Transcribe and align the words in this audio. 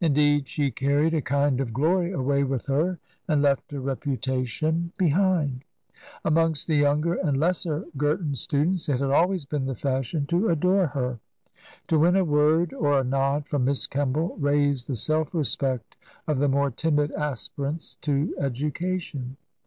In 0.00 0.14
deed, 0.14 0.48
she 0.48 0.70
carried 0.70 1.12
a 1.12 1.20
kind 1.20 1.60
of 1.60 1.74
glory 1.74 2.12
away 2.12 2.44
with 2.44 2.64
her 2.64 2.98
and 3.28 3.42
left 3.42 3.74
a 3.74 3.78
reputation 3.78 4.92
behind; 4.96 5.64
amongst 6.24 6.66
the 6.66 6.76
younger 6.76 7.12
and 7.16 7.36
lesser 7.38 7.84
Gir 7.98 8.16
ton 8.16 8.34
students 8.36 8.88
it 8.88 9.00
had 9.00 9.10
always 9.10 9.44
been 9.44 9.66
the 9.66 9.74
fashion 9.74 10.24
to 10.28 10.48
adore 10.48 10.86
her. 10.86 11.18
To 11.88 11.98
win 11.98 12.16
a 12.16 12.24
word 12.24 12.72
or 12.72 12.98
a 13.00 13.04
nod 13.04 13.46
from 13.48 13.66
Miss 13.66 13.86
Kemball 13.86 14.34
raised 14.40 14.86
the 14.86 14.96
self 14.96 15.34
respect 15.34 15.94
of 16.26 16.38
the 16.38 16.48
more 16.48 16.70
timid 16.70 17.12
aspirants 17.12 17.96
to 17.96 18.34
education. 18.38 19.36